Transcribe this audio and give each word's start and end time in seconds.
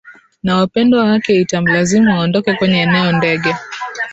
na 0.43 0.57
wapendwa 0.57 1.03
wake 1.03 1.41
itamlazimu 1.41 2.11
aondoke 2.13 2.53
kwenye 2.53 2.81
eneo 2.81 3.11
ndege 3.11 3.55